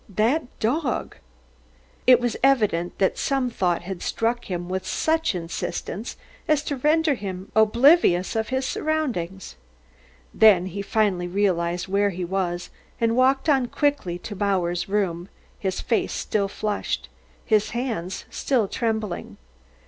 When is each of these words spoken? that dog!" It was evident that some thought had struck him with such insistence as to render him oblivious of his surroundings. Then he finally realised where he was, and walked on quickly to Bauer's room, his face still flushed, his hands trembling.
that 0.09 0.45
dog!" 0.59 1.17
It 2.07 2.19
was 2.19 2.35
evident 2.41 2.97
that 2.97 3.19
some 3.19 3.51
thought 3.51 3.83
had 3.83 4.01
struck 4.01 4.45
him 4.45 4.67
with 4.67 4.83
such 4.83 5.35
insistence 5.35 6.17
as 6.47 6.63
to 6.63 6.77
render 6.77 7.13
him 7.13 7.51
oblivious 7.55 8.35
of 8.35 8.49
his 8.49 8.65
surroundings. 8.65 9.57
Then 10.33 10.65
he 10.65 10.81
finally 10.81 11.27
realised 11.27 11.87
where 11.87 12.09
he 12.09 12.25
was, 12.25 12.71
and 12.99 13.15
walked 13.15 13.47
on 13.47 13.67
quickly 13.67 14.17
to 14.17 14.35
Bauer's 14.35 14.89
room, 14.89 15.29
his 15.59 15.81
face 15.81 16.13
still 16.13 16.47
flushed, 16.47 17.07
his 17.45 17.69
hands 17.69 18.25
trembling. 18.71 19.37